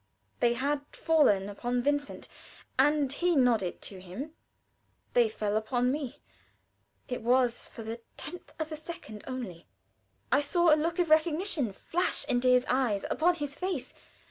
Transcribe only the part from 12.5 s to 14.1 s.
eyes upon his face.